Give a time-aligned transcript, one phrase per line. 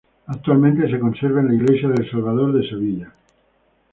[0.25, 3.11] Actualmente se conserva en la iglesia del Salvador de Sevilla.